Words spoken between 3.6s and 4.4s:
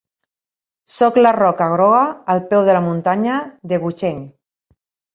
de Gucheng.